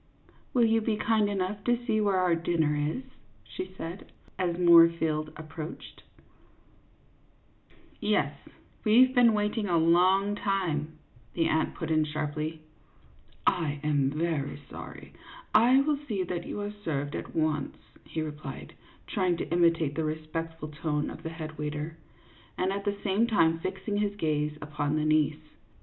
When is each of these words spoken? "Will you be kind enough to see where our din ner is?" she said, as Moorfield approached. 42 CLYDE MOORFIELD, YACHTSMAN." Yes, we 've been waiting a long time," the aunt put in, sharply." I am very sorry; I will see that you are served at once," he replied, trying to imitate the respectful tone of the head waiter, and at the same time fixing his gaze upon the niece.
"Will 0.55 0.65
you 0.65 0.81
be 0.81 0.97
kind 0.97 1.29
enough 1.29 1.63
to 1.65 1.77
see 1.85 2.01
where 2.01 2.17
our 2.17 2.33
din 2.33 2.61
ner 2.61 2.75
is?" 2.75 3.03
she 3.55 3.71
said, 3.77 4.11
as 4.39 4.57
Moorfield 4.57 5.27
approached. 5.37 6.01
42 7.69 7.75
CLYDE 7.75 7.75
MOORFIELD, 7.75 8.11
YACHTSMAN." 8.11 8.11
Yes, 8.11 8.83
we 8.83 9.05
've 9.05 9.13
been 9.13 9.33
waiting 9.35 9.67
a 9.67 9.77
long 9.77 10.33
time," 10.35 10.97
the 11.35 11.47
aunt 11.47 11.75
put 11.75 11.91
in, 11.91 12.03
sharply." 12.05 12.61
I 13.45 13.79
am 13.83 14.09
very 14.09 14.59
sorry; 14.71 15.13
I 15.53 15.81
will 15.81 15.99
see 16.07 16.23
that 16.23 16.47
you 16.47 16.59
are 16.61 16.71
served 16.83 17.13
at 17.15 17.35
once," 17.35 17.77
he 18.03 18.23
replied, 18.23 18.73
trying 19.05 19.37
to 19.37 19.51
imitate 19.51 19.93
the 19.93 20.03
respectful 20.03 20.69
tone 20.69 21.11
of 21.11 21.21
the 21.21 21.29
head 21.29 21.59
waiter, 21.59 21.95
and 22.57 22.71
at 22.73 22.85
the 22.85 22.97
same 23.03 23.27
time 23.27 23.59
fixing 23.59 23.97
his 23.97 24.15
gaze 24.15 24.57
upon 24.63 24.95
the 24.95 25.05
niece. 25.05 25.53